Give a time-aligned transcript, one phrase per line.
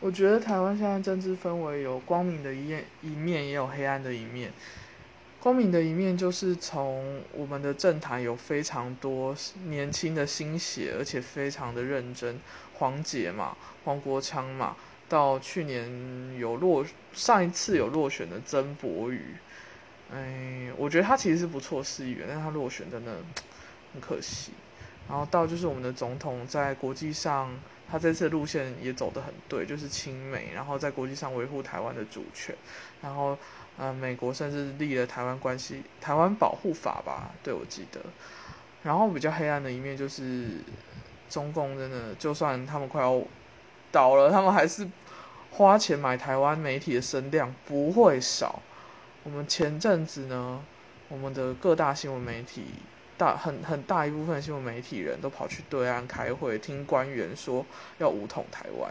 [0.00, 4.52] 我觉得台湾现在政治氛围有光明的一面，一面也有黑暗的一面。
[5.40, 9.34] 光明的一面就是从我们的政坛有非常多
[9.66, 12.38] 年轻的新血，而且非常的认真。
[12.74, 14.76] 黄杰嘛，黄国昌嘛，
[15.08, 15.90] 到去年
[16.38, 19.34] 有落上一次有落选的曾博宇，
[20.12, 23.16] 哎，我觉得他其实是不错市议员，但他落选真的
[23.92, 24.52] 很可惜。
[25.08, 27.50] 然后到就是我们的总统在国际上，
[27.90, 32.54] 他这次路线也走得很对，就是亲美，然后在国际上维护台湾的主权，
[33.00, 33.36] 然后。
[33.80, 37.30] 呃，美国甚至立了台湾关系台湾保护法吧？
[37.44, 38.00] 对我记得。
[38.82, 40.48] 然后比较黑暗的一面就是，
[41.30, 43.22] 中共真的就算他们快要
[43.92, 44.84] 倒了，他们还是
[45.52, 48.60] 花钱买台湾媒体的声量不会少。
[49.22, 50.60] 我们前阵子呢，
[51.08, 52.64] 我们的各大新闻媒体
[53.18, 57.66] 大很很大一部分新闻媒体人都跑去对岸开会，听官员说
[57.98, 58.90] 要武统台湾。